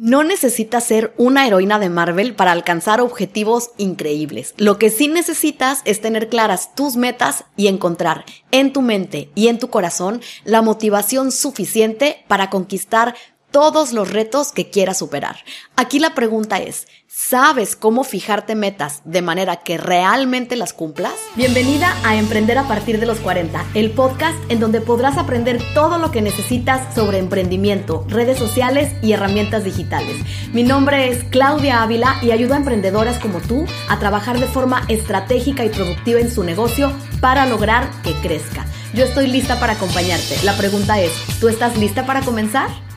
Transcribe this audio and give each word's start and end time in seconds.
No 0.00 0.22
necesitas 0.22 0.84
ser 0.84 1.12
una 1.16 1.44
heroína 1.44 1.80
de 1.80 1.88
Marvel 1.88 2.36
para 2.36 2.52
alcanzar 2.52 3.00
objetivos 3.00 3.72
increíbles. 3.78 4.54
Lo 4.56 4.78
que 4.78 4.90
sí 4.90 5.08
necesitas 5.08 5.82
es 5.86 6.00
tener 6.00 6.28
claras 6.28 6.72
tus 6.76 6.94
metas 6.94 7.46
y 7.56 7.66
encontrar 7.66 8.24
en 8.52 8.72
tu 8.72 8.80
mente 8.80 9.28
y 9.34 9.48
en 9.48 9.58
tu 9.58 9.70
corazón 9.70 10.20
la 10.44 10.62
motivación 10.62 11.32
suficiente 11.32 12.24
para 12.28 12.48
conquistar 12.48 13.16
todos 13.50 13.92
los 13.92 14.10
retos 14.10 14.52
que 14.52 14.70
quieras 14.70 14.98
superar. 14.98 15.36
Aquí 15.76 15.98
la 15.98 16.14
pregunta 16.14 16.58
es, 16.58 16.86
¿sabes 17.06 17.76
cómo 17.76 18.04
fijarte 18.04 18.54
metas 18.54 19.00
de 19.04 19.22
manera 19.22 19.56
que 19.56 19.78
realmente 19.78 20.54
las 20.56 20.72
cumplas? 20.72 21.14
Bienvenida 21.34 21.96
a 22.04 22.16
Emprender 22.16 22.58
a 22.58 22.68
partir 22.68 23.00
de 23.00 23.06
los 23.06 23.20
40, 23.20 23.64
el 23.74 23.90
podcast 23.92 24.38
en 24.50 24.60
donde 24.60 24.80
podrás 24.80 25.16
aprender 25.16 25.60
todo 25.74 25.98
lo 25.98 26.10
que 26.10 26.20
necesitas 26.20 26.94
sobre 26.94 27.18
emprendimiento, 27.18 28.04
redes 28.08 28.38
sociales 28.38 28.92
y 29.02 29.12
herramientas 29.12 29.64
digitales. 29.64 30.16
Mi 30.52 30.62
nombre 30.62 31.08
es 31.08 31.24
Claudia 31.24 31.82
Ávila 31.82 32.18
y 32.22 32.32
ayudo 32.32 32.54
a 32.54 32.58
emprendedoras 32.58 33.18
como 33.18 33.40
tú 33.40 33.64
a 33.88 33.98
trabajar 33.98 34.38
de 34.38 34.46
forma 34.46 34.84
estratégica 34.88 35.64
y 35.64 35.70
productiva 35.70 36.20
en 36.20 36.30
su 36.30 36.44
negocio 36.44 36.92
para 37.20 37.46
lograr 37.46 37.90
que 38.02 38.12
crezca. 38.14 38.66
Yo 38.94 39.04
estoy 39.04 39.26
lista 39.26 39.58
para 39.60 39.74
acompañarte. 39.74 40.36
La 40.44 40.56
pregunta 40.56 41.00
es, 41.00 41.12
¿tú 41.40 41.48
estás 41.48 41.76
lista 41.76 42.06
para 42.06 42.22
comenzar? 42.22 42.87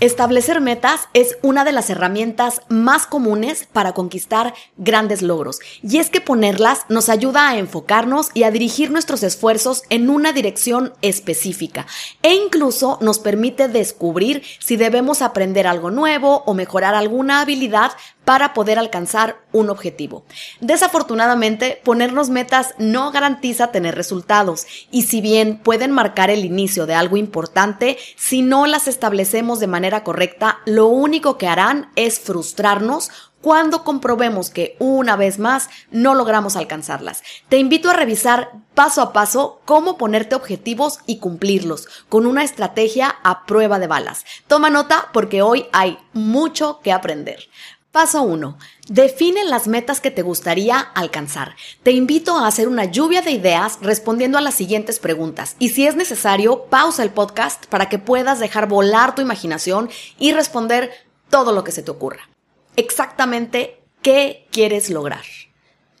Establecer 0.00 0.62
metas 0.62 1.10
es 1.12 1.36
una 1.42 1.62
de 1.62 1.72
las 1.72 1.90
herramientas 1.90 2.62
más 2.70 3.06
comunes 3.06 3.68
para 3.70 3.92
conquistar 3.92 4.54
grandes 4.78 5.20
logros. 5.20 5.60
Y 5.82 5.98
es 5.98 6.08
que 6.08 6.22
ponerlas 6.22 6.86
nos 6.88 7.10
ayuda 7.10 7.50
a 7.50 7.58
enfocarnos 7.58 8.30
y 8.32 8.44
a 8.44 8.50
dirigir 8.50 8.90
nuestros 8.90 9.22
esfuerzos 9.22 9.82
en 9.90 10.08
una 10.08 10.32
dirección 10.32 10.94
específica. 11.02 11.86
E 12.22 12.34
incluso 12.34 12.96
nos 13.02 13.18
permite 13.18 13.68
descubrir 13.68 14.42
si 14.58 14.78
debemos 14.78 15.20
aprender 15.20 15.66
algo 15.66 15.90
nuevo 15.90 16.44
o 16.46 16.54
mejorar 16.54 16.94
alguna 16.94 17.42
habilidad 17.42 17.92
para 18.30 18.54
poder 18.54 18.78
alcanzar 18.78 19.40
un 19.50 19.70
objetivo. 19.70 20.22
Desafortunadamente, 20.60 21.80
ponernos 21.82 22.30
metas 22.30 22.76
no 22.78 23.10
garantiza 23.10 23.72
tener 23.72 23.96
resultados 23.96 24.68
y 24.92 25.02
si 25.02 25.20
bien 25.20 25.58
pueden 25.58 25.90
marcar 25.90 26.30
el 26.30 26.44
inicio 26.44 26.86
de 26.86 26.94
algo 26.94 27.16
importante, 27.16 27.98
si 28.16 28.42
no 28.42 28.66
las 28.66 28.86
establecemos 28.86 29.58
de 29.58 29.66
manera 29.66 30.04
correcta, 30.04 30.60
lo 30.64 30.86
único 30.86 31.38
que 31.38 31.48
harán 31.48 31.90
es 31.96 32.20
frustrarnos 32.20 33.10
cuando 33.40 33.82
comprobemos 33.82 34.50
que 34.50 34.76
una 34.78 35.16
vez 35.16 35.40
más 35.40 35.68
no 35.90 36.14
logramos 36.14 36.54
alcanzarlas. 36.54 37.24
Te 37.48 37.58
invito 37.58 37.90
a 37.90 37.94
revisar 37.94 38.52
paso 38.74 39.02
a 39.02 39.12
paso 39.12 39.60
cómo 39.64 39.98
ponerte 39.98 40.36
objetivos 40.36 41.00
y 41.06 41.18
cumplirlos 41.18 41.88
con 42.08 42.26
una 42.26 42.44
estrategia 42.44 43.16
a 43.24 43.44
prueba 43.44 43.80
de 43.80 43.88
balas. 43.88 44.24
Toma 44.46 44.70
nota 44.70 45.08
porque 45.12 45.42
hoy 45.42 45.66
hay 45.72 45.98
mucho 46.12 46.78
que 46.84 46.92
aprender. 46.92 47.48
Paso 47.92 48.22
1. 48.22 48.56
Define 48.88 49.44
las 49.46 49.66
metas 49.66 50.00
que 50.00 50.12
te 50.12 50.22
gustaría 50.22 50.78
alcanzar. 50.78 51.56
Te 51.82 51.90
invito 51.90 52.38
a 52.38 52.46
hacer 52.46 52.68
una 52.68 52.84
lluvia 52.84 53.20
de 53.20 53.32
ideas 53.32 53.78
respondiendo 53.82 54.38
a 54.38 54.40
las 54.40 54.54
siguientes 54.54 55.00
preguntas 55.00 55.56
y 55.58 55.70
si 55.70 55.88
es 55.88 55.96
necesario, 55.96 56.66
pausa 56.66 57.02
el 57.02 57.10
podcast 57.10 57.66
para 57.66 57.88
que 57.88 57.98
puedas 57.98 58.38
dejar 58.38 58.68
volar 58.68 59.16
tu 59.16 59.22
imaginación 59.22 59.90
y 60.20 60.30
responder 60.30 60.92
todo 61.30 61.50
lo 61.50 61.64
que 61.64 61.72
se 61.72 61.82
te 61.82 61.90
ocurra. 61.90 62.28
Exactamente, 62.76 63.82
¿qué 64.02 64.46
quieres 64.52 64.88
lograr? 64.88 65.24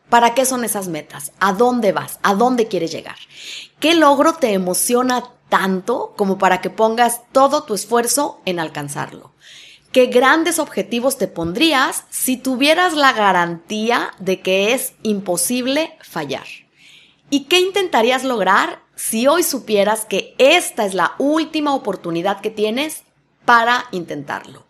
¿Para 0.08 0.32
qué 0.32 0.44
son 0.44 0.62
esas 0.62 0.86
metas? 0.86 1.32
¿A 1.40 1.54
dónde 1.54 1.90
vas? 1.90 2.20
¿A 2.22 2.36
dónde 2.36 2.68
quieres 2.68 2.92
llegar? 2.92 3.16
¿Qué 3.80 3.94
logro 3.94 4.34
te 4.34 4.52
emociona 4.52 5.24
tanto 5.48 6.14
como 6.16 6.38
para 6.38 6.60
que 6.60 6.70
pongas 6.70 7.22
todo 7.32 7.64
tu 7.64 7.74
esfuerzo 7.74 8.40
en 8.44 8.60
alcanzarlo? 8.60 9.32
¿Qué 9.92 10.06
grandes 10.06 10.60
objetivos 10.60 11.18
te 11.18 11.26
pondrías 11.26 12.04
si 12.10 12.36
tuvieras 12.36 12.94
la 12.94 13.12
garantía 13.12 14.12
de 14.20 14.40
que 14.40 14.72
es 14.72 14.92
imposible 15.02 15.96
fallar? 16.00 16.46
¿Y 17.28 17.46
qué 17.46 17.58
intentarías 17.58 18.22
lograr 18.22 18.82
si 18.94 19.26
hoy 19.26 19.42
supieras 19.42 20.04
que 20.04 20.36
esta 20.38 20.84
es 20.84 20.94
la 20.94 21.16
última 21.18 21.74
oportunidad 21.74 22.40
que 22.40 22.50
tienes 22.50 23.02
para 23.44 23.86
intentarlo? 23.90 24.64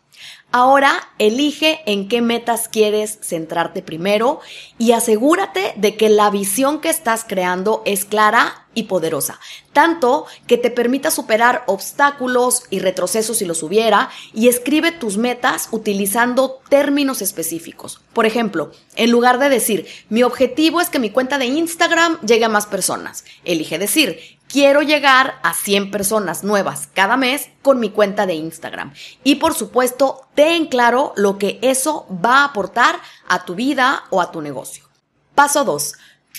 Ahora 0.53 0.93
elige 1.19 1.83
en 1.85 2.09
qué 2.09 2.23
metas 2.23 2.69
quieres 2.69 3.19
centrarte 3.23 3.83
primero 3.83 4.41
y 4.79 4.93
asegúrate 4.93 5.75
de 5.77 5.97
que 5.99 6.09
la 6.09 6.31
visión 6.31 6.81
que 6.81 6.89
estás 6.89 7.27
creando 7.29 7.83
es 7.85 8.07
clara 8.07 8.60
y 8.75 8.85
poderosa, 8.85 9.41
tanto 9.73 10.27
que 10.47 10.59
te 10.59 10.71
permita 10.71 11.11
superar 11.11 11.65
obstáculos 11.67 12.65
y 12.71 12.79
retrocesos 12.79 13.39
si 13.39 13.45
los 13.45 13.63
hubiera 13.63 14.11
y 14.33 14.49
escribe 14.49 14.93
tus 14.93 15.17
metas 15.17 15.69
utilizando 15.73 16.61
términos 16.69 17.23
específicos. 17.23 18.01
Por 18.13 18.27
ejemplo, 18.27 18.73
en 18.97 19.11
lugar 19.11 19.39
de 19.39 19.49
decir, 19.49 19.87
mi 20.09 20.23
objetivo 20.23 20.81
es 20.81 20.89
que 20.89 20.99
mi 20.99 21.11
cuenta 21.11 21.39
de 21.39 21.47
Instagram 21.47 22.21
llegue 22.21 22.45
a 22.45 22.49
más 22.49 22.67
personas, 22.67 23.25
elige 23.45 23.79
decir, 23.79 24.39
quiero 24.51 24.83
llegar 24.83 25.39
a 25.43 25.55
100 25.55 25.91
personas 25.91 26.45
nuevas 26.45 26.89
cada 26.95 27.17
mes 27.17 27.49
con 27.63 27.81
mi 27.81 27.91
cuenta 27.91 28.27
de 28.27 28.35
Instagram. 28.35 28.93
Y 29.25 29.37
por 29.37 29.55
supuesto, 29.55 30.27
ten 30.35 30.67
claro 30.67 31.13
lo 31.17 31.39
que 31.39 31.59
eso 31.63 32.07
va 32.25 32.39
a 32.39 32.45
aportar 32.45 33.01
a 33.29 33.45
tu 33.45 33.55
vida 33.55 34.05
o 34.11 34.21
a 34.21 34.31
tu 34.31 34.41
negocio. 34.43 34.85
Paso 35.35 35.65
2. 35.65 35.95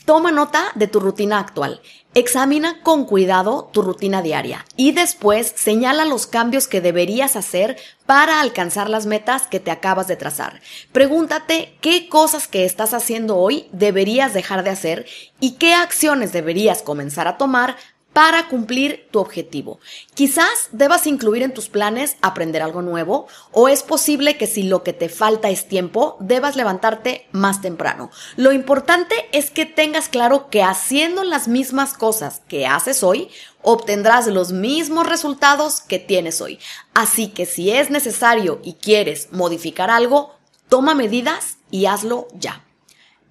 Toma 0.05 0.31
nota 0.31 0.71
de 0.75 0.87
tu 0.87 0.99
rutina 0.99 1.39
actual. 1.39 1.81
Examina 2.13 2.81
con 2.81 3.05
cuidado 3.05 3.69
tu 3.71 3.81
rutina 3.81 4.21
diaria 4.21 4.65
y 4.75 4.91
después 4.91 5.53
señala 5.55 6.03
los 6.03 6.27
cambios 6.27 6.67
que 6.67 6.81
deberías 6.81 7.37
hacer 7.37 7.77
para 8.05 8.41
alcanzar 8.41 8.89
las 8.89 9.05
metas 9.05 9.47
que 9.47 9.61
te 9.61 9.71
acabas 9.71 10.07
de 10.07 10.17
trazar. 10.17 10.59
Pregúntate 10.91 11.77
qué 11.79 12.09
cosas 12.09 12.49
que 12.49 12.65
estás 12.65 12.93
haciendo 12.93 13.37
hoy 13.37 13.69
deberías 13.71 14.33
dejar 14.33 14.63
de 14.63 14.71
hacer 14.71 15.05
y 15.39 15.53
qué 15.53 15.73
acciones 15.73 16.33
deberías 16.33 16.81
comenzar 16.81 17.29
a 17.29 17.37
tomar 17.37 17.77
para 18.13 18.49
cumplir 18.49 19.07
tu 19.11 19.19
objetivo. 19.19 19.79
Quizás 20.13 20.69
debas 20.71 21.07
incluir 21.07 21.43
en 21.43 21.53
tus 21.53 21.69
planes 21.69 22.17
aprender 22.21 22.61
algo 22.61 22.81
nuevo 22.81 23.27
o 23.51 23.69
es 23.69 23.83
posible 23.83 24.37
que 24.37 24.47
si 24.47 24.63
lo 24.63 24.83
que 24.83 24.93
te 24.93 25.07
falta 25.07 25.49
es 25.49 25.67
tiempo, 25.67 26.17
debas 26.19 26.55
levantarte 26.55 27.27
más 27.31 27.61
temprano. 27.61 28.11
Lo 28.35 28.51
importante 28.51 29.15
es 29.31 29.49
que 29.49 29.65
tengas 29.65 30.09
claro 30.09 30.49
que 30.49 30.61
haciendo 30.61 31.23
las 31.23 31.47
mismas 31.47 31.93
cosas 31.93 32.41
que 32.47 32.67
haces 32.67 33.01
hoy, 33.01 33.29
obtendrás 33.61 34.27
los 34.27 34.51
mismos 34.51 35.07
resultados 35.07 35.79
que 35.79 35.99
tienes 35.99 36.41
hoy. 36.41 36.59
Así 36.93 37.29
que 37.29 37.45
si 37.45 37.71
es 37.71 37.89
necesario 37.89 38.59
y 38.63 38.73
quieres 38.73 39.29
modificar 39.31 39.89
algo, 39.89 40.35
toma 40.67 40.95
medidas 40.95 41.57
y 41.69 41.85
hazlo 41.85 42.27
ya. 42.33 42.65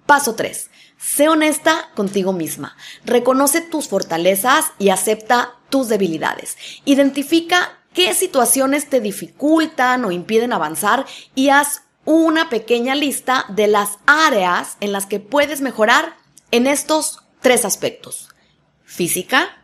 Paso 0.07 0.33
3. 0.33 0.70
Sé 1.01 1.27
honesta 1.27 1.89
contigo 1.95 2.31
misma. 2.31 2.77
Reconoce 3.05 3.59
tus 3.59 3.87
fortalezas 3.87 4.71
y 4.77 4.89
acepta 4.89 5.55
tus 5.69 5.89
debilidades. 5.89 6.57
Identifica 6.85 7.79
qué 7.91 8.13
situaciones 8.13 8.87
te 8.87 9.01
dificultan 9.01 10.05
o 10.05 10.11
impiden 10.11 10.53
avanzar 10.53 11.07
y 11.33 11.49
haz 11.49 11.81
una 12.05 12.49
pequeña 12.49 12.93
lista 12.93 13.45
de 13.49 13.65
las 13.67 13.97
áreas 14.05 14.77
en 14.79 14.91
las 14.91 15.07
que 15.07 15.19
puedes 15.19 15.61
mejorar 15.61 16.17
en 16.51 16.67
estos 16.67 17.23
tres 17.41 17.65
aspectos. 17.65 18.29
Física, 18.85 19.57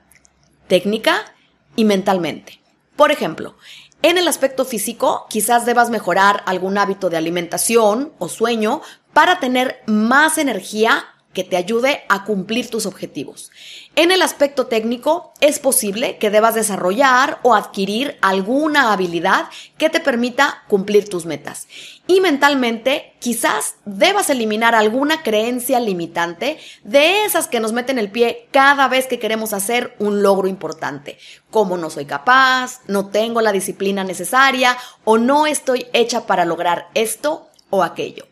técnica 0.67 1.35
y 1.75 1.85
mentalmente. 1.85 2.61
Por 2.95 3.11
ejemplo, 3.11 3.55
en 4.01 4.17
el 4.17 4.27
aspecto 4.27 4.65
físico, 4.65 5.27
quizás 5.29 5.67
debas 5.67 5.91
mejorar 5.91 6.41
algún 6.47 6.79
hábito 6.79 7.11
de 7.11 7.17
alimentación 7.17 8.11
o 8.17 8.27
sueño 8.27 8.81
para 9.13 9.39
tener 9.39 9.83
más 9.85 10.39
energía 10.39 11.13
que 11.37 11.43
te 11.43 11.55
ayude 11.55 12.03
a 12.09 12.23
cumplir 12.25 12.67
tus 12.67 12.87
objetivos. 12.87 13.51
En 13.95 14.09
el 14.09 14.23
aspecto 14.23 14.65
técnico, 14.65 15.33
es 15.39 15.59
posible 15.59 16.17
que 16.17 16.31
debas 16.31 16.55
desarrollar 16.55 17.37
o 17.43 17.53
adquirir 17.53 18.17
alguna 18.23 18.91
habilidad 18.91 19.47
que 19.77 19.91
te 19.91 19.99
permita 19.99 20.63
cumplir 20.67 21.07
tus 21.07 21.27
metas. 21.27 21.67
Y 22.07 22.21
mentalmente, 22.21 23.13
quizás 23.19 23.75
debas 23.85 24.31
eliminar 24.31 24.73
alguna 24.73 25.21
creencia 25.21 25.79
limitante 25.79 26.57
de 26.83 27.25
esas 27.25 27.47
que 27.47 27.59
nos 27.59 27.71
meten 27.71 27.99
el 27.99 28.09
pie 28.09 28.47
cada 28.49 28.87
vez 28.87 29.05
que 29.05 29.19
queremos 29.19 29.53
hacer 29.53 29.95
un 29.99 30.23
logro 30.23 30.47
importante, 30.47 31.19
como 31.51 31.77
no 31.77 31.91
soy 31.91 32.05
capaz, 32.05 32.81
no 32.87 33.09
tengo 33.09 33.41
la 33.41 33.51
disciplina 33.51 34.03
necesaria 34.03 34.75
o 35.03 35.19
no 35.19 35.45
estoy 35.45 35.85
hecha 35.93 36.25
para 36.25 36.45
lograr 36.45 36.89
esto 36.95 37.47
o 37.69 37.83
aquello. 37.83 38.25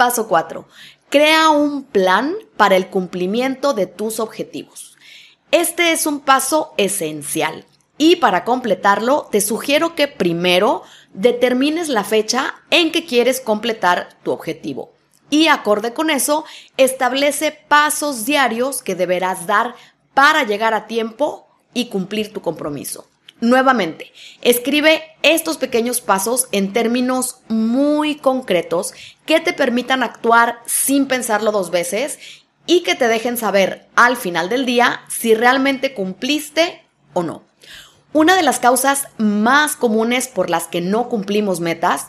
Paso 0.00 0.26
4. 0.26 0.66
Crea 1.10 1.50
un 1.50 1.82
plan 1.82 2.36
para 2.56 2.76
el 2.76 2.86
cumplimiento 2.86 3.74
de 3.74 3.86
tus 3.86 4.20
objetivos. 4.20 4.96
Este 5.50 5.90
es 5.90 6.06
un 6.06 6.20
paso 6.20 6.72
esencial 6.76 7.64
y 7.98 8.16
para 8.16 8.44
completarlo 8.44 9.26
te 9.28 9.40
sugiero 9.40 9.96
que 9.96 10.06
primero 10.06 10.84
determines 11.12 11.88
la 11.88 12.04
fecha 12.04 12.54
en 12.70 12.92
que 12.92 13.06
quieres 13.06 13.40
completar 13.40 14.10
tu 14.22 14.30
objetivo 14.30 14.92
y 15.30 15.48
acorde 15.48 15.92
con 15.94 16.10
eso 16.10 16.44
establece 16.76 17.50
pasos 17.50 18.24
diarios 18.24 18.80
que 18.80 18.94
deberás 18.94 19.48
dar 19.48 19.74
para 20.14 20.44
llegar 20.44 20.74
a 20.74 20.86
tiempo 20.86 21.48
y 21.74 21.86
cumplir 21.86 22.32
tu 22.32 22.40
compromiso. 22.40 23.09
Nuevamente, 23.40 24.12
escribe 24.42 25.02
estos 25.22 25.56
pequeños 25.56 26.02
pasos 26.02 26.48
en 26.52 26.74
términos 26.74 27.38
muy 27.48 28.16
concretos 28.16 28.92
que 29.24 29.40
te 29.40 29.54
permitan 29.54 30.02
actuar 30.02 30.58
sin 30.66 31.06
pensarlo 31.06 31.50
dos 31.50 31.70
veces 31.70 32.18
y 32.66 32.82
que 32.82 32.94
te 32.94 33.08
dejen 33.08 33.38
saber 33.38 33.88
al 33.96 34.18
final 34.18 34.50
del 34.50 34.66
día 34.66 35.00
si 35.08 35.34
realmente 35.34 35.94
cumpliste 35.94 36.82
o 37.14 37.22
no. 37.22 37.42
Una 38.12 38.36
de 38.36 38.42
las 38.42 38.58
causas 38.58 39.08
más 39.16 39.74
comunes 39.74 40.28
por 40.28 40.50
las 40.50 40.66
que 40.66 40.82
no 40.82 41.08
cumplimos 41.08 41.60
metas 41.60 42.08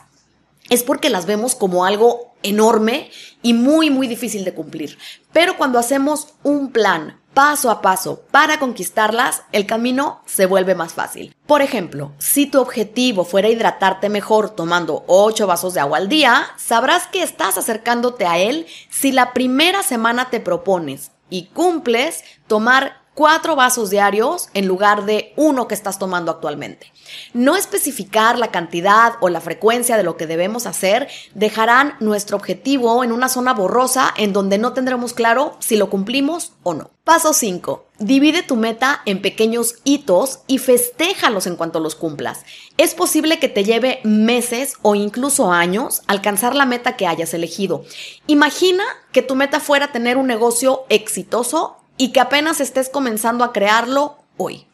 es 0.68 0.82
porque 0.82 1.10
las 1.10 1.24
vemos 1.24 1.54
como 1.54 1.86
algo 1.86 2.34
enorme 2.42 3.10
y 3.40 3.54
muy, 3.54 3.88
muy 3.88 4.06
difícil 4.06 4.44
de 4.44 4.52
cumplir. 4.52 4.98
Pero 5.32 5.56
cuando 5.56 5.78
hacemos 5.78 6.34
un 6.42 6.72
plan 6.72 7.21
paso 7.34 7.70
a 7.70 7.80
paso 7.80 8.22
para 8.30 8.58
conquistarlas, 8.58 9.42
el 9.52 9.66
camino 9.66 10.22
se 10.26 10.46
vuelve 10.46 10.74
más 10.74 10.94
fácil. 10.94 11.34
Por 11.46 11.62
ejemplo, 11.62 12.12
si 12.18 12.46
tu 12.46 12.60
objetivo 12.60 13.24
fuera 13.24 13.48
hidratarte 13.48 14.08
mejor 14.08 14.50
tomando 14.50 15.04
8 15.06 15.46
vasos 15.46 15.74
de 15.74 15.80
agua 15.80 15.98
al 15.98 16.08
día, 16.08 16.46
sabrás 16.56 17.06
que 17.06 17.22
estás 17.22 17.58
acercándote 17.58 18.26
a 18.26 18.38
él 18.38 18.66
si 18.90 19.12
la 19.12 19.32
primera 19.32 19.82
semana 19.82 20.30
te 20.30 20.40
propones 20.40 21.10
y 21.30 21.46
cumples 21.46 22.24
tomar 22.46 23.01
cuatro 23.14 23.56
vasos 23.56 23.90
diarios 23.90 24.48
en 24.54 24.66
lugar 24.66 25.04
de 25.04 25.32
uno 25.36 25.68
que 25.68 25.74
estás 25.74 25.98
tomando 25.98 26.30
actualmente. 26.30 26.92
No 27.34 27.56
especificar 27.56 28.38
la 28.38 28.50
cantidad 28.50 29.14
o 29.20 29.28
la 29.28 29.40
frecuencia 29.40 29.96
de 29.96 30.02
lo 30.02 30.16
que 30.16 30.26
debemos 30.26 30.66
hacer 30.66 31.08
dejarán 31.34 31.94
nuestro 32.00 32.36
objetivo 32.36 33.04
en 33.04 33.12
una 33.12 33.28
zona 33.28 33.52
borrosa 33.52 34.12
en 34.16 34.32
donde 34.32 34.58
no 34.58 34.72
tendremos 34.72 35.12
claro 35.12 35.56
si 35.58 35.76
lo 35.76 35.90
cumplimos 35.90 36.52
o 36.62 36.74
no. 36.74 36.90
Paso 37.04 37.32
5. 37.32 37.86
Divide 37.98 38.42
tu 38.42 38.56
meta 38.56 39.02
en 39.06 39.22
pequeños 39.22 39.74
hitos 39.84 40.40
y 40.46 40.58
festéjalos 40.58 41.46
en 41.46 41.56
cuanto 41.56 41.80
los 41.80 41.96
cumplas. 41.96 42.44
Es 42.78 42.94
posible 42.94 43.40
que 43.40 43.48
te 43.48 43.64
lleve 43.64 44.00
meses 44.04 44.74
o 44.82 44.94
incluso 44.94 45.52
años 45.52 46.02
alcanzar 46.06 46.54
la 46.54 46.64
meta 46.64 46.96
que 46.96 47.08
hayas 47.08 47.34
elegido. 47.34 47.84
Imagina 48.28 48.84
que 49.10 49.22
tu 49.22 49.34
meta 49.34 49.58
fuera 49.58 49.92
tener 49.92 50.16
un 50.16 50.28
negocio 50.28 50.84
exitoso 50.88 51.81
y 52.02 52.08
que 52.08 52.18
apenas 52.18 52.60
estés 52.60 52.88
comenzando 52.88 53.44
a 53.44 53.52
crearlo 53.52 54.16
hoy. 54.36 54.66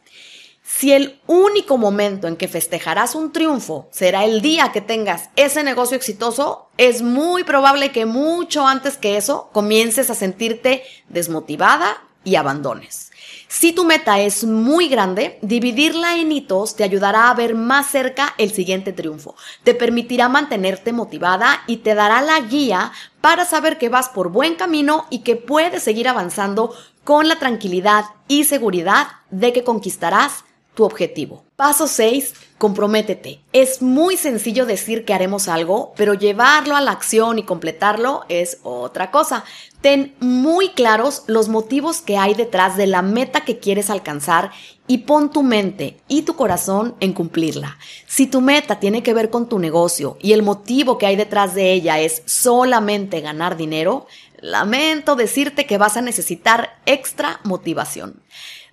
Si 0.63 0.93
el 0.93 1.21
único 1.27 1.77
momento 1.77 2.27
en 2.27 2.35
que 2.35 2.47
festejarás 2.47 3.13
un 3.13 3.31
triunfo 3.31 3.87
será 3.91 4.25
el 4.25 4.41
día 4.41 4.71
que 4.71 4.81
tengas 4.81 5.29
ese 5.35 5.61
negocio 5.61 5.95
exitoso, 5.95 6.69
es 6.77 7.03
muy 7.03 7.43
probable 7.43 7.91
que 7.91 8.07
mucho 8.07 8.65
antes 8.65 8.97
que 8.97 9.15
eso 9.15 9.51
comiences 9.53 10.09
a 10.09 10.15
sentirte 10.15 10.81
desmotivada 11.07 12.01
y 12.23 12.33
abandones. 12.33 13.11
Si 13.47 13.73
tu 13.73 13.83
meta 13.83 14.19
es 14.19 14.43
muy 14.43 14.89
grande, 14.89 15.39
dividirla 15.41 16.17
en 16.17 16.31
hitos 16.31 16.75
te 16.75 16.83
ayudará 16.83 17.29
a 17.29 17.33
ver 17.33 17.55
más 17.55 17.87
cerca 17.87 18.33
el 18.37 18.51
siguiente 18.51 18.93
triunfo. 18.93 19.35
Te 19.63 19.73
permitirá 19.73 20.29
mantenerte 20.29 20.93
motivada 20.93 21.63
y 21.65 21.77
te 21.77 21.95
dará 21.95 22.21
la 22.21 22.39
guía 22.41 22.91
para 23.21 23.45
saber 23.45 23.77
que 23.77 23.89
vas 23.89 24.09
por 24.09 24.29
buen 24.29 24.55
camino 24.55 25.07
y 25.09 25.19
que 25.19 25.35
puedes 25.35 25.81
seguir 25.83 26.07
avanzando 26.07 26.75
con 27.09 27.27
la 27.27 27.39
tranquilidad 27.39 28.05
y 28.27 28.43
seguridad 28.43 29.07
de 29.31 29.51
que 29.51 29.63
conquistarás 29.63 30.43
objetivo. 30.83 31.43
Paso 31.55 31.87
6. 31.87 32.33
Comprométete. 32.57 33.39
Es 33.53 33.81
muy 33.81 34.17
sencillo 34.17 34.65
decir 34.65 35.05
que 35.05 35.13
haremos 35.13 35.47
algo, 35.47 35.93
pero 35.95 36.13
llevarlo 36.13 36.75
a 36.75 36.81
la 36.81 36.91
acción 36.91 37.39
y 37.39 37.43
completarlo 37.43 38.25
es 38.27 38.59
otra 38.63 39.11
cosa. 39.11 39.45
Ten 39.81 40.13
muy 40.19 40.69
claros 40.69 41.23
los 41.27 41.47
motivos 41.47 42.01
que 42.01 42.17
hay 42.17 42.33
detrás 42.33 42.75
de 42.75 42.87
la 42.87 43.01
meta 43.01 43.41
que 43.41 43.59
quieres 43.59 43.89
alcanzar 43.89 44.51
y 44.87 44.99
pon 44.99 45.31
tu 45.31 45.41
mente 45.41 45.97
y 46.09 46.23
tu 46.23 46.35
corazón 46.35 46.95
en 46.99 47.13
cumplirla. 47.13 47.77
Si 48.07 48.27
tu 48.27 48.41
meta 48.41 48.79
tiene 48.79 49.03
que 49.03 49.13
ver 49.13 49.29
con 49.29 49.47
tu 49.47 49.59
negocio 49.59 50.17
y 50.19 50.33
el 50.33 50.43
motivo 50.43 50.97
que 50.97 51.05
hay 51.05 51.15
detrás 51.15 51.55
de 51.55 51.71
ella 51.71 51.99
es 51.99 52.23
solamente 52.25 53.21
ganar 53.21 53.55
dinero, 53.55 54.07
Lamento 54.41 55.15
decirte 55.15 55.65
que 55.65 55.77
vas 55.77 55.97
a 55.97 56.01
necesitar 56.01 56.79
extra 56.85 57.41
motivación. 57.43 58.21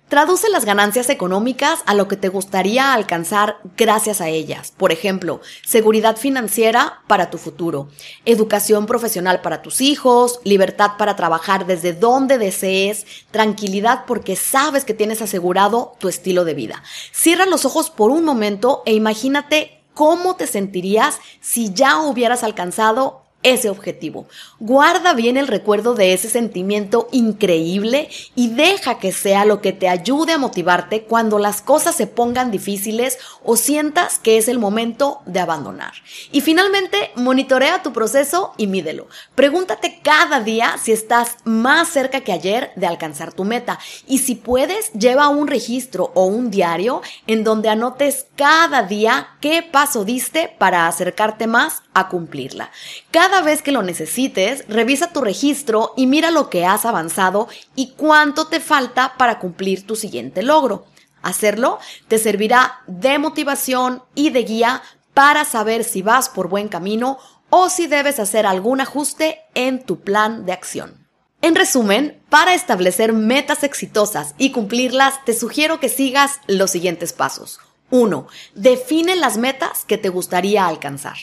Traduce 0.07 0.47
las 0.49 0.63
ganancias 0.63 1.09
económicas 1.09 1.79
a 1.85 1.93
lo 1.93 2.07
que 2.07 2.15
te 2.15 2.29
gustaría 2.29 2.93
alcanzar 2.93 3.57
gracias 3.75 4.21
a 4.21 4.29
ellas. 4.29 4.71
Por 4.77 4.93
ejemplo, 4.93 5.41
seguridad 5.65 6.15
financiera 6.15 7.01
para 7.07 7.29
tu 7.29 7.37
futuro, 7.37 7.89
educación 8.23 8.85
profesional 8.85 9.41
para 9.41 9.61
tus 9.61 9.81
hijos, 9.81 10.39
libertad 10.45 10.91
para 10.97 11.17
trabajar 11.17 11.65
desde 11.65 11.91
donde 11.91 12.37
desees, 12.37 13.05
tranquilidad 13.31 14.05
porque 14.07 14.37
sabes 14.37 14.85
que 14.85 14.93
tienes 14.93 15.21
asegurado 15.21 15.97
tu 15.99 16.07
estilo 16.07 16.45
de 16.45 16.53
vida. 16.53 16.81
Cierra 17.11 17.45
los 17.45 17.65
ojos 17.65 17.89
por 17.89 18.09
un 18.09 18.23
momento 18.23 18.83
e 18.85 18.93
imagínate 18.93 19.83
cómo 19.93 20.37
te 20.37 20.47
sentirías 20.47 21.19
si 21.41 21.73
ya 21.73 21.99
hubieras 21.99 22.43
alcanzado 22.43 23.26
ese 23.53 23.69
objetivo. 23.69 24.27
Guarda 24.59 25.13
bien 25.13 25.37
el 25.37 25.47
recuerdo 25.47 25.93
de 25.95 26.13
ese 26.13 26.29
sentimiento 26.29 27.07
increíble 27.11 28.09
y 28.35 28.49
deja 28.49 28.99
que 28.99 29.11
sea 29.11 29.45
lo 29.45 29.61
que 29.61 29.73
te 29.73 29.89
ayude 29.89 30.33
a 30.33 30.37
motivarte 30.37 31.03
cuando 31.03 31.39
las 31.39 31.61
cosas 31.61 31.95
se 31.95 32.07
pongan 32.07 32.51
difíciles 32.51 33.17
o 33.43 33.55
sientas 33.55 34.19
que 34.19 34.37
es 34.37 34.47
el 34.47 34.59
momento 34.59 35.21
de 35.25 35.39
abandonar. 35.39 35.93
Y 36.31 36.41
finalmente, 36.41 37.11
monitorea 37.15 37.83
tu 37.83 37.93
proceso 37.93 38.53
y 38.57 38.67
mídelo. 38.67 39.07
Pregúntate 39.35 39.99
cada 40.03 40.41
día 40.41 40.75
si 40.81 40.91
estás 40.91 41.37
más 41.43 41.89
cerca 41.89 42.21
que 42.21 42.31
ayer 42.31 42.71
de 42.75 42.87
alcanzar 42.87 43.33
tu 43.33 43.43
meta 43.43 43.79
y 44.07 44.19
si 44.19 44.35
puedes, 44.35 44.91
lleva 44.93 45.29
un 45.29 45.47
registro 45.47 46.11
o 46.15 46.25
un 46.25 46.51
diario 46.51 47.01
en 47.27 47.43
donde 47.43 47.69
anotes 47.69 48.27
cada 48.35 48.83
día 48.83 49.29
qué 49.41 49.63
paso 49.63 50.05
diste 50.05 50.53
para 50.57 50.87
acercarte 50.87 51.47
más 51.47 51.83
a 51.93 52.09
cumplirla. 52.09 52.71
Cada 53.11 53.36
vez 53.41 53.61
que 53.61 53.71
lo 53.71 53.83
necesites, 53.83 54.65
revisa 54.67 55.11
tu 55.11 55.21
registro 55.21 55.93
y 55.95 56.07
mira 56.07 56.31
lo 56.31 56.49
que 56.49 56.65
has 56.65 56.85
avanzado 56.85 57.47
y 57.75 57.93
cuánto 57.97 58.47
te 58.47 58.59
falta 58.59 59.15
para 59.17 59.39
cumplir 59.39 59.85
tu 59.85 59.95
siguiente 59.95 60.43
logro. 60.43 60.85
Hacerlo 61.21 61.79
te 62.07 62.17
servirá 62.17 62.81
de 62.87 63.19
motivación 63.19 64.03
y 64.15 64.29
de 64.29 64.43
guía 64.43 64.81
para 65.13 65.45
saber 65.45 65.83
si 65.83 66.01
vas 66.01 66.29
por 66.29 66.47
buen 66.47 66.67
camino 66.67 67.17
o 67.49 67.69
si 67.69 67.87
debes 67.87 68.19
hacer 68.19 68.45
algún 68.45 68.81
ajuste 68.81 69.41
en 69.55 69.83
tu 69.83 69.99
plan 70.01 70.45
de 70.45 70.53
acción. 70.53 71.07
En 71.41 71.55
resumen, 71.55 72.21
para 72.29 72.55
establecer 72.55 73.13
metas 73.13 73.63
exitosas 73.63 74.35
y 74.37 74.51
cumplirlas, 74.51 75.23
te 75.25 75.33
sugiero 75.33 75.79
que 75.79 75.89
sigas 75.89 76.39
los 76.47 76.71
siguientes 76.71 77.13
pasos. 77.13 77.59
1. 77.89 78.27
Define 78.55 79.15
las 79.15 79.37
metas 79.37 79.85
que 79.85 79.97
te 79.97 80.09
gustaría 80.09 80.67
alcanzar. 80.67 81.17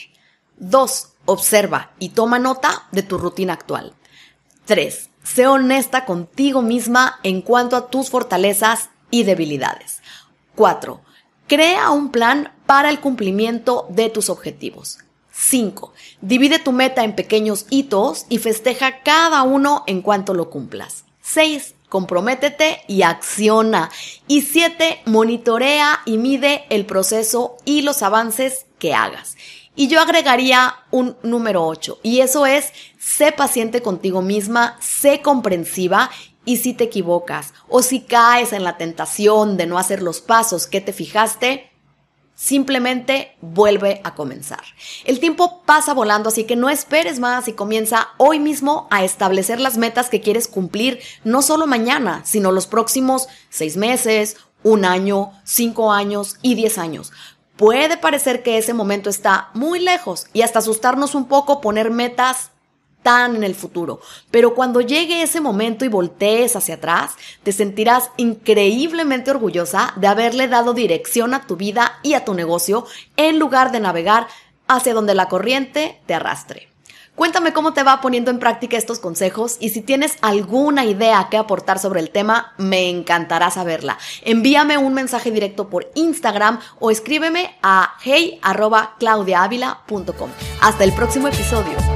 2. 0.57 1.09
Observa 1.25 1.91
y 1.99 2.09
toma 2.09 2.39
nota 2.39 2.87
de 2.91 3.03
tu 3.03 3.17
rutina 3.17 3.53
actual. 3.53 3.93
3. 4.65 5.09
Sé 5.23 5.47
honesta 5.47 6.05
contigo 6.05 6.61
misma 6.61 7.19
en 7.23 7.41
cuanto 7.41 7.75
a 7.75 7.89
tus 7.89 8.09
fortalezas 8.09 8.89
y 9.09 9.23
debilidades. 9.23 10.01
4. 10.55 11.01
Crea 11.47 11.89
un 11.91 12.11
plan 12.11 12.51
para 12.65 12.89
el 12.89 12.99
cumplimiento 12.99 13.87
de 13.89 14.09
tus 14.09 14.29
objetivos. 14.29 14.99
5. 15.31 15.93
Divide 16.21 16.59
tu 16.59 16.71
meta 16.71 17.03
en 17.03 17.15
pequeños 17.15 17.65
hitos 17.69 18.25
y 18.29 18.37
festeja 18.37 19.03
cada 19.03 19.43
uno 19.43 19.83
en 19.85 20.01
cuanto 20.01 20.33
lo 20.33 20.49
cumplas. 20.49 21.05
6. 21.21 21.75
Comprométete 21.89 22.81
y 22.87 23.03
acciona. 23.03 23.91
Y 24.27 24.41
7. 24.41 25.01
Monitorea 25.05 26.01
y 26.05 26.17
mide 26.17 26.65
el 26.69 26.85
proceso 26.85 27.57
y 27.65 27.81
los 27.81 28.01
avances 28.01 28.65
que 28.79 28.93
hagas. 28.93 29.35
Y 29.75 29.87
yo 29.87 29.99
agregaría 29.99 30.75
un 30.91 31.17
número 31.21 31.65
8, 31.67 31.99
y 32.01 32.21
eso 32.21 32.45
es, 32.45 32.71
sé 32.97 33.31
paciente 33.31 33.81
contigo 33.81 34.21
misma, 34.21 34.77
sé 34.79 35.21
comprensiva 35.21 36.09
y 36.45 36.57
si 36.57 36.73
te 36.73 36.85
equivocas 36.85 37.53
o 37.67 37.81
si 37.81 38.01
caes 38.01 38.53
en 38.53 38.63
la 38.63 38.77
tentación 38.77 39.57
de 39.57 39.65
no 39.65 39.77
hacer 39.77 40.01
los 40.01 40.21
pasos 40.21 40.67
que 40.67 40.79
te 40.79 40.93
fijaste, 40.93 41.71
simplemente 42.35 43.35
vuelve 43.41 44.01
a 44.03 44.13
comenzar. 44.13 44.63
El 45.05 45.19
tiempo 45.19 45.63
pasa 45.65 45.93
volando, 45.93 46.29
así 46.29 46.43
que 46.43 46.55
no 46.55 46.69
esperes 46.69 47.19
más 47.19 47.47
y 47.47 47.53
comienza 47.53 48.09
hoy 48.17 48.39
mismo 48.39 48.87
a 48.91 49.03
establecer 49.03 49.59
las 49.59 49.77
metas 49.77 50.09
que 50.09 50.21
quieres 50.21 50.47
cumplir, 50.47 50.99
no 51.23 51.41
solo 51.41 51.65
mañana, 51.65 52.21
sino 52.25 52.51
los 52.51 52.67
próximos 52.67 53.27
seis 53.49 53.77
meses, 53.77 54.37
un 54.63 54.83
año, 54.83 55.31
cinco 55.43 55.91
años 55.91 56.37
y 56.41 56.55
diez 56.55 56.77
años. 56.77 57.11
Puede 57.57 57.97
parecer 57.97 58.43
que 58.43 58.57
ese 58.57 58.73
momento 58.73 59.09
está 59.09 59.49
muy 59.53 59.79
lejos 59.79 60.27
y 60.33 60.41
hasta 60.41 60.59
asustarnos 60.59 61.15
un 61.15 61.25
poco 61.25 61.61
poner 61.61 61.89
metas 61.89 62.51
tan 63.01 63.35
en 63.35 63.43
el 63.43 63.55
futuro. 63.55 64.01
Pero 64.31 64.55
cuando 64.55 64.81
llegue 64.81 65.21
ese 65.21 65.39
momento 65.39 65.85
y 65.85 65.89
voltees 65.89 66.55
hacia 66.55 66.75
atrás, 66.75 67.11
te 67.43 67.51
sentirás 67.51 68.09
increíblemente 68.17 69.31
orgullosa 69.31 69.93
de 69.95 70.07
haberle 70.07 70.47
dado 70.47 70.73
dirección 70.73 71.33
a 71.33 71.45
tu 71.45 71.55
vida 71.55 71.99
y 72.01 72.15
a 72.15 72.25
tu 72.25 72.33
negocio 72.33 72.85
en 73.15 73.39
lugar 73.39 73.71
de 73.71 73.79
navegar 73.79 74.27
hacia 74.67 74.93
donde 74.93 75.13
la 75.13 75.29
corriente 75.29 76.01
te 76.07 76.15
arrastre. 76.15 76.74
Cuéntame 77.15 77.53
cómo 77.53 77.73
te 77.73 77.83
va 77.83 78.01
poniendo 78.01 78.29
en 78.29 78.39
práctica 78.39 78.75
estos 78.77 78.99
consejos 78.99 79.55
y 79.61 79.69
si 79.69 79.79
tienes 79.81 80.17
alguna 80.21 80.83
idea 80.83 81.29
que 81.31 81.37
aportar 81.37 81.79
sobre 81.79 82.01
el 82.01 82.09
tema, 82.09 82.53
me 82.57 82.89
encantará 82.89 83.49
saberla. 83.51 83.97
Envíame 84.23 84.77
un 84.77 84.93
mensaje 84.93 85.31
directo 85.31 85.69
por 85.69 85.89
Instagram 85.95 86.59
o 86.79 86.91
escríbeme 86.91 87.55
a 87.63 87.93
hey.claudiaavila.com. 88.01 90.29
Hasta 90.61 90.83
el 90.83 90.91
próximo 90.91 91.29
episodio. 91.29 91.94